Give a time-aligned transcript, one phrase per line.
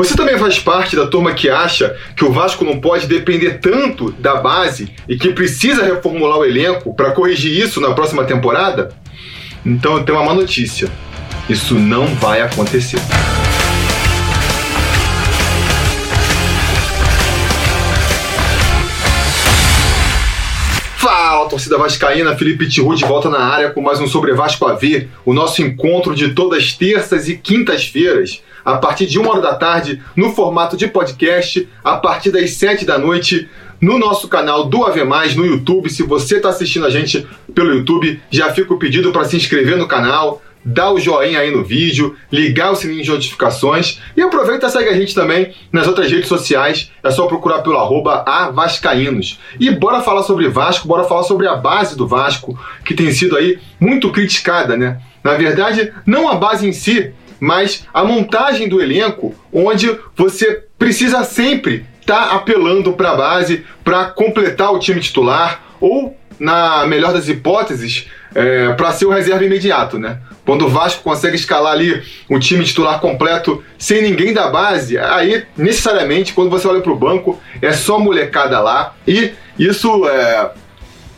[0.00, 4.10] Você também faz parte da turma que acha que o Vasco não pode depender tanto
[4.12, 8.94] da base e que precisa reformular o elenco para corrigir isso na próxima temporada?
[9.62, 10.88] Então eu tenho uma má notícia.
[11.50, 12.98] Isso não vai acontecer.
[20.96, 24.72] Fala, torcida vascaína, Felipe Tiru de volta na área com mais um Sobre Vasco a
[24.72, 29.40] Ver, o nosso encontro de todas as terças e quintas-feiras, a partir de uma hora
[29.40, 33.48] da tarde, no formato de podcast, a partir das sete da noite,
[33.80, 35.88] no nosso canal do Ave Mais no YouTube.
[35.88, 39.76] Se você está assistindo a gente pelo YouTube, já fica o pedido para se inscrever
[39.76, 44.66] no canal, dar o joinha aí no vídeo, ligar o sininho de notificações e aproveita
[44.66, 46.90] e segue a gente também nas outras redes sociais.
[47.02, 49.40] É só procurar pelo arroba avascaínos.
[49.58, 53.36] E bora falar sobre Vasco, bora falar sobre a base do Vasco, que tem sido
[53.36, 55.00] aí muito criticada, né?
[55.22, 61.24] Na verdade, não a base em si, mas a montagem do elenco, onde você precisa
[61.24, 67.12] sempre estar tá apelando para a base para completar o time titular ou, na melhor
[67.12, 70.18] das hipóteses, é, para ser o reserva imediato, né?
[70.44, 75.44] Quando o Vasco consegue escalar ali um time titular completo sem ninguém da base, aí
[75.56, 80.50] necessariamente quando você olha para o banco é só molecada lá e isso é,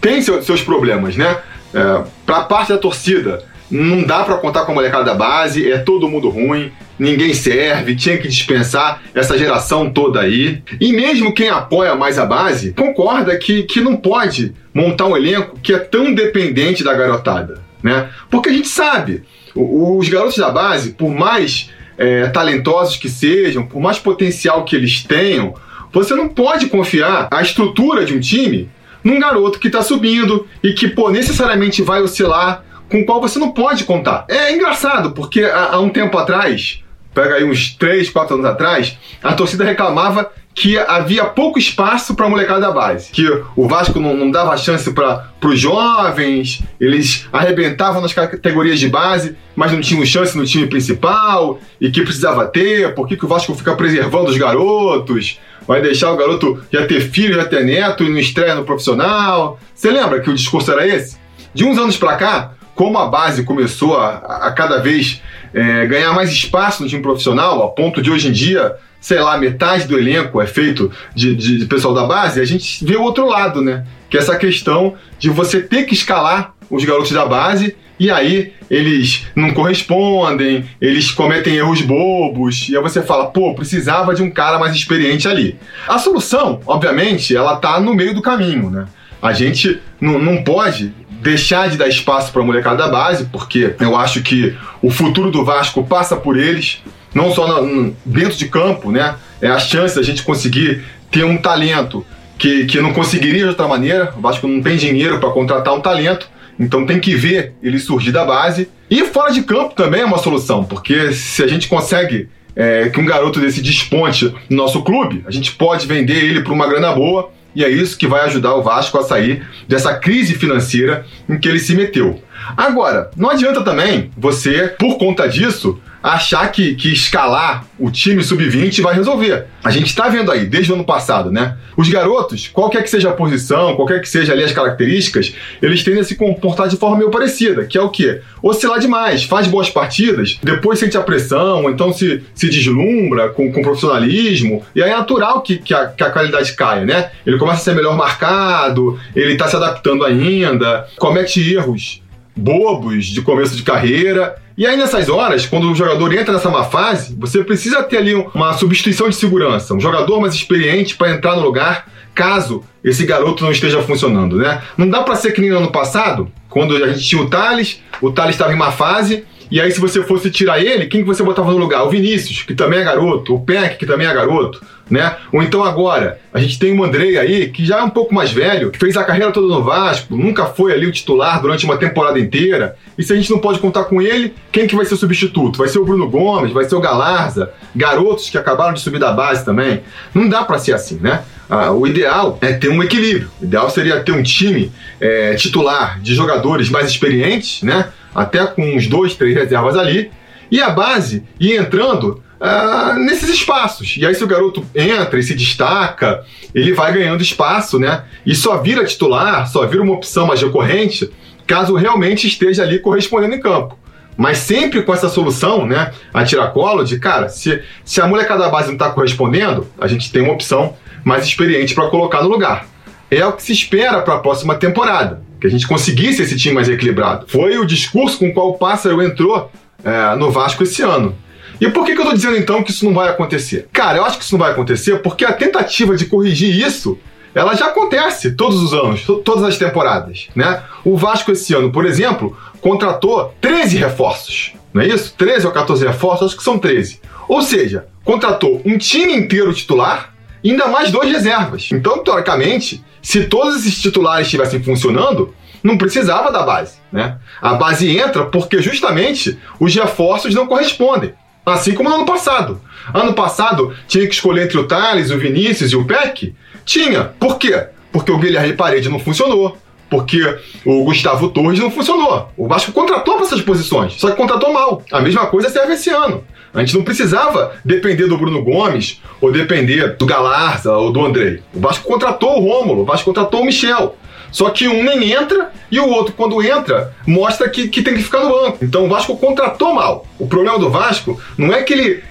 [0.00, 1.38] tem seus problemas, né?
[1.72, 5.70] É, para a parte da torcida, não dá para contar com a molecada da base,
[5.70, 10.62] é todo mundo ruim, ninguém serve, tinha que dispensar essa geração toda aí.
[10.80, 15.58] E mesmo quem apoia mais a base concorda que, que não pode montar um elenco
[15.60, 18.10] que é tão dependente da garotada, né?
[18.30, 23.80] Porque a gente sabe, os garotos da base, por mais é, talentosos que sejam, por
[23.80, 25.54] mais potencial que eles tenham,
[25.92, 28.68] você não pode confiar a estrutura de um time
[29.02, 33.38] num garoto que está subindo e que, pô, necessariamente vai oscilar com o qual você
[33.38, 34.24] não pode contar.
[34.28, 36.82] É engraçado, porque há, há um tempo atrás,
[37.14, 42.26] pega aí uns 3, 4 anos atrás, a torcida reclamava que havia pouco espaço para
[42.26, 43.10] a molecada da base.
[43.10, 48.88] Que o Vasco não, não dava chance para os jovens, eles arrebentavam nas categorias de
[48.88, 53.24] base, mas não tinham chance no time principal, e que precisava ter, por que, que
[53.24, 55.40] o Vasco fica preservando os garotos?
[55.66, 59.58] Vai deixar o garoto já ter filho, já ter neto e não estreia no profissional?
[59.74, 61.16] Você lembra que o discurso era esse?
[61.52, 66.12] De uns anos para cá, como a base começou a, a cada vez é, ganhar
[66.12, 69.98] mais espaço no time profissional, a ponto de hoje em dia, sei lá, metade do
[69.98, 73.62] elenco é feito de, de, de pessoal da base, a gente vê o outro lado,
[73.62, 73.84] né?
[74.10, 78.52] Que é essa questão de você ter que escalar os garotos da base e aí
[78.68, 84.30] eles não correspondem, eles cometem erros bobos, e aí você fala, pô, precisava de um
[84.30, 85.56] cara mais experiente ali.
[85.86, 88.86] A solução, obviamente, ela tá no meio do caminho, né?
[89.22, 90.92] A gente não pode
[91.24, 95.30] deixar de dar espaço para a molecada da base, porque eu acho que o futuro
[95.30, 96.82] do Vasco passa por eles,
[97.14, 99.14] não só no, dentro de campo, né?
[99.40, 102.04] É a chance da gente conseguir ter um talento
[102.38, 104.12] que, que não conseguiria de outra maneira.
[104.16, 106.28] O Vasco não tem dinheiro para contratar um talento,
[106.60, 108.68] então tem que ver ele surgir da base.
[108.90, 113.00] E fora de campo também é uma solução, porque se a gente consegue é, que
[113.00, 116.92] um garoto desse desponte no nosso clube, a gente pode vender ele por uma grana
[116.92, 121.38] boa e é isso que vai ajudar o Vasco a sair dessa crise financeira em
[121.38, 122.22] que ele se meteu.
[122.56, 128.82] Agora, não adianta também você, por conta disso, achar que, que escalar o time sub-20
[128.82, 129.46] vai resolver.
[129.64, 131.56] A gente está vendo aí, desde o ano passado, né?
[131.78, 136.00] Os garotos, qualquer que seja a posição, qualquer que seja ali as características, eles tendem
[136.02, 138.20] a se comportar de forma meio parecida, que é o quê?
[138.42, 143.62] Oscilar demais, faz boas partidas, depois sente a pressão, então se, se deslumbra com, com
[143.62, 147.12] profissionalismo, e aí é natural que, que, a, que a qualidade caia, né?
[147.24, 152.03] Ele começa a ser melhor marcado, ele está se adaptando ainda, comete erros
[152.36, 154.36] bobos de começo de carreira.
[154.56, 158.14] E aí, nessas horas, quando o jogador entra nessa má fase, você precisa ter ali
[158.14, 163.42] uma substituição de segurança, um jogador mais experiente para entrar no lugar, caso esse garoto
[163.42, 164.62] não esteja funcionando, né?
[164.76, 167.82] Não dá para ser que nem no ano passado, quando a gente tinha o Thales,
[168.00, 171.06] o Thales estava em má fase, e aí, se você fosse tirar ele, quem que
[171.06, 171.84] você botava no lugar?
[171.84, 174.60] O Vinícius, que também é garoto, o Peck, que também é garoto,
[174.90, 175.16] né?
[175.32, 178.32] Ou então agora, a gente tem o Andrei aí, que já é um pouco mais
[178.32, 181.76] velho, que fez a carreira toda no Vasco, nunca foi ali o titular durante uma
[181.76, 182.76] temporada inteira.
[182.96, 185.58] E se a gente não pode contar com ele, quem que vai ser o substituto?
[185.58, 189.12] Vai ser o Bruno Gomes, vai ser o Galarza, garotos que acabaram de subir da
[189.12, 189.82] base também.
[190.14, 191.22] Não dá para ser assim, né?
[191.48, 193.30] Ah, o ideal é ter um equilíbrio.
[193.40, 197.88] O ideal seria ter um time é, titular de jogadores mais experientes, né?
[198.14, 200.10] Até com uns dois, três reservas ali,
[200.50, 203.96] e a base ir entrando uh, nesses espaços.
[203.96, 206.24] E aí, se o garoto entra e se destaca,
[206.54, 208.04] ele vai ganhando espaço, né?
[208.24, 211.10] E só vira titular, só vira uma opção mais recorrente,
[211.46, 213.78] caso realmente esteja ali correspondendo em campo.
[214.16, 218.48] Mas sempre com essa solução, né, a tiracolo de, cara, se, se a molecada da
[218.48, 222.66] base não está correspondendo, a gente tem uma opção mais experiente para colocar no lugar.
[223.10, 226.54] É o que se espera para a próxima temporada, que a gente conseguisse esse time
[226.54, 227.26] mais equilibrado.
[227.28, 229.52] Foi o discurso com o qual o Pássaro entrou
[229.84, 231.14] é, no Vasco esse ano.
[231.60, 233.68] E por que, que eu estou dizendo então que isso não vai acontecer?
[233.70, 236.98] Cara, eu acho que isso não vai acontecer porque a tentativa de corrigir isso
[237.34, 240.62] ela já acontece todos os anos, todas as temporadas, né?
[240.82, 245.12] O Vasco esse ano, por exemplo, contratou 13 reforços, não é isso?
[245.18, 247.00] 13 ou 14 reforços, acho que são 13.
[247.28, 250.13] Ou seja, contratou um time inteiro titular
[250.50, 251.68] ainda mais dois reservas.
[251.72, 257.16] Então, teoricamente, se todos esses titulares estivessem funcionando, não precisava da base, né?
[257.40, 261.14] A base entra porque justamente os reforços não correspondem.
[261.46, 262.60] Assim como no ano passado.
[262.92, 266.34] Ano passado tinha que escolher entre o Thales, o Vinícius e o Peck.
[266.64, 267.04] Tinha.
[267.18, 267.66] Por quê?
[267.92, 269.56] Porque o Guilherme Parede não funcionou.
[269.90, 270.20] Porque
[270.64, 272.30] o Gustavo Torres não funcionou.
[272.36, 274.82] O Vasco contratou para essas posições, só que contratou mal.
[274.90, 276.24] A mesma coisa serve esse ano.
[276.54, 281.42] A gente não precisava depender do Bruno Gomes, ou depender do Galarza ou do Andrei.
[281.52, 283.96] O Vasco contratou o Rômulo, o Vasco contratou o Michel.
[284.30, 288.02] Só que um nem entra e o outro, quando entra, mostra que, que tem que
[288.02, 288.58] ficar no banco.
[288.62, 290.06] Então o Vasco contratou mal.
[290.18, 292.04] O problema do Vasco não é que ele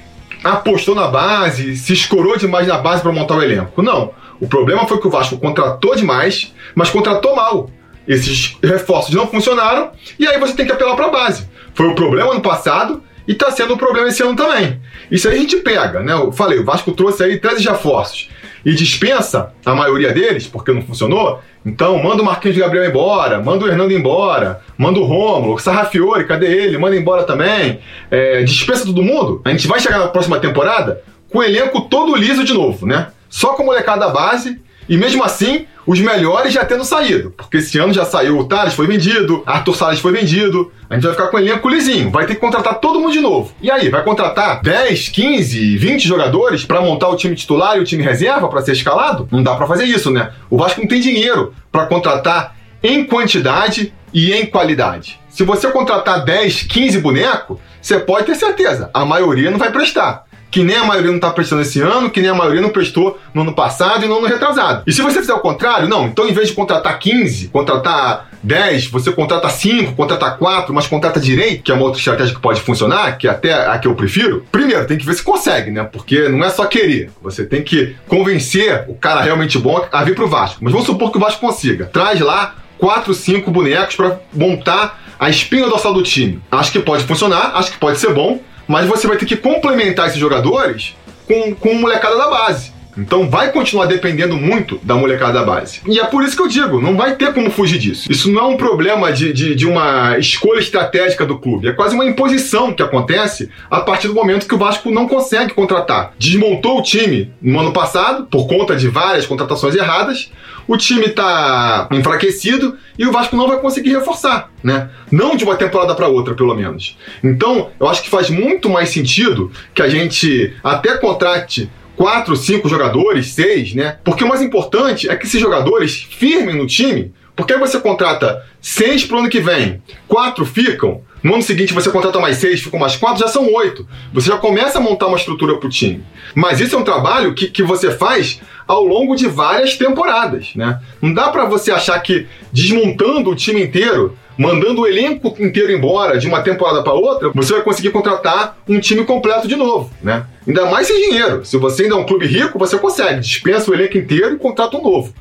[0.43, 3.81] apostou na base, se escorou demais na base para montar o elenco.
[3.81, 4.11] Não.
[4.41, 7.69] O problema foi que o Vasco contratou demais, mas contratou mal.
[8.05, 11.47] Esses reforços não funcionaram e aí você tem que apelar para a base.
[11.73, 14.79] Foi o problema no passado e está sendo um problema esse ano também.
[15.09, 16.13] Isso aí a gente pega, né?
[16.13, 18.29] Eu falei, o Vasco trouxe aí 13 reforços
[18.65, 21.41] e dispensa a maioria deles, porque não funcionou.
[21.65, 26.25] Então, manda o Marquinhos Gabriel embora, manda o Hernando embora, manda o Rômulo, o Sarrafiore,
[26.25, 26.77] cadê ele?
[26.77, 27.79] Manda embora também.
[28.09, 29.41] É, dispensa todo mundo.
[29.45, 33.07] A gente vai chegar na próxima temporada com o elenco todo liso de novo, né?
[33.29, 37.31] Só com molecada base e mesmo assim, os melhores já tendo saído.
[37.31, 40.71] Porque esse ano já saiu o Thales, foi vendido, Arthur Salles foi vendido.
[40.89, 42.09] A gente vai ficar com o elenco lisinho.
[42.09, 43.53] Vai ter que contratar todo mundo de novo.
[43.61, 47.83] E aí, vai contratar 10, 15, 20 jogadores para montar o time titular e o
[47.83, 49.27] time reserva para ser escalado?
[49.31, 50.31] Não dá para fazer isso, né?
[50.49, 55.19] O Vasco não tem dinheiro para contratar em quantidade e em qualidade.
[55.29, 60.25] Se você contratar 10, 15 bonecos, você pode ter certeza, a maioria não vai prestar
[60.53, 63.19] que nem a maioria não está prestando esse ano, que nem a maioria não prestou
[63.33, 64.83] no ano passado e no ano retrasado.
[64.85, 68.85] E se você fizer o contrário, não, então em vez de contratar 15, contratar 10,
[68.85, 72.61] você contrata 5, contrata 4, mas contrata direito, que é uma outra estratégia que pode
[72.61, 74.45] funcionar, que é até a que eu prefiro.
[74.51, 75.89] Primeiro, tem que ver se consegue, né?
[75.91, 77.09] Porque não é só querer.
[77.23, 80.59] Você tem que convencer o cara realmente bom a vir pro Vasco.
[80.61, 81.85] Mas vamos supor que o Vasco consiga.
[81.85, 86.39] Traz lá 4, 5 bonecos para montar a espinha dorsal do time.
[86.51, 90.07] Acho que pode funcionar, acho que pode ser bom mas você vai ter que complementar
[90.07, 90.95] esses jogadores
[91.25, 92.72] com, com molecada da base.
[92.97, 95.81] Então vai continuar dependendo muito da molecada da base.
[95.87, 98.11] E é por isso que eu digo, não vai ter como fugir disso.
[98.11, 101.67] Isso não é um problema de, de, de, uma escolha estratégica do clube.
[101.67, 105.53] É quase uma imposição que acontece a partir do momento que o Vasco não consegue
[105.53, 106.13] contratar.
[106.17, 110.31] Desmontou o time no ano passado, por conta de várias contratações erradas.
[110.67, 114.89] O time está enfraquecido e o Vasco não vai conseguir reforçar, né?
[115.11, 116.97] Não de uma temporada para outra, pelo menos.
[117.23, 122.67] Então, eu acho que faz muito mais sentido que a gente até contrate quatro, cinco
[122.67, 123.97] jogadores, seis, né?
[124.03, 128.43] Porque o mais importante é que esses jogadores firmem no time, porque aí você contrata
[128.61, 132.77] seis pro ano que vem, quatro ficam, no ano seguinte você contrata mais seis, ficam
[132.77, 133.87] mais quatro, já são oito.
[134.11, 136.03] Você já começa a montar uma estrutura pro time.
[136.35, 140.81] Mas isso é um trabalho que, que você faz ao longo de várias temporadas, né?
[141.01, 146.17] Não dá para você achar que desmontando o time inteiro mandando o elenco inteiro embora
[146.17, 150.25] de uma temporada para outra, você vai conseguir contratar um time completo de novo, né?
[150.47, 151.45] Ainda mais sem dinheiro.
[151.45, 154.77] Se você ainda é um clube rico, você consegue, dispensa o elenco inteiro e contrata
[154.77, 155.13] um novo.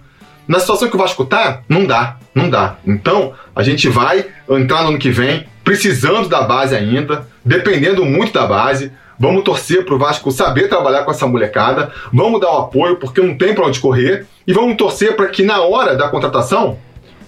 [0.46, 2.76] Na situação que o Vasco tá, não dá, não dá.
[2.86, 8.32] Então, a gente vai entrar no ano que vem precisando da base ainda, dependendo muito
[8.32, 8.92] da base.
[9.18, 13.20] Vamos torcer para o Vasco saber trabalhar com essa molecada, vamos dar o apoio porque
[13.20, 16.76] não tem para onde correr e vamos torcer para que na hora da contratação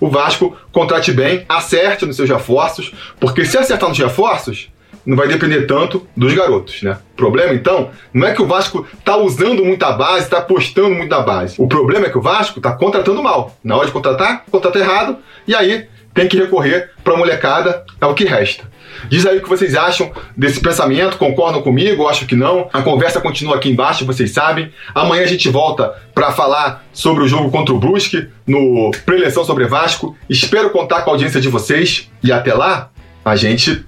[0.04, 4.70] o Vasco contrate bem, acerte nos seus reforços, porque se acertar nos reforços,
[5.06, 6.98] não vai depender tanto dos garotos, né?
[7.12, 11.10] O problema, então, não é que o Vasco tá usando muita base, tá apostando muito
[11.10, 11.56] na base.
[11.58, 13.56] O problema é que o Vasco tá contratando mal.
[13.64, 18.06] Na hora de contratar, contrata errado, e aí tem que recorrer para a molecada, é
[18.06, 18.64] o que resta.
[19.08, 22.68] Diz aí o que vocês acham desse pensamento, concordam comigo, acho que não.
[22.72, 24.70] A conversa continua aqui embaixo, vocês sabem.
[24.94, 29.66] Amanhã a gente volta para falar sobre o jogo contra o Brusque no Preleção sobre
[29.66, 30.16] Vasco.
[30.28, 32.90] Espero contar com a audiência de vocês e até lá
[33.24, 33.84] a gente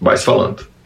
[0.00, 0.77] vai se falando.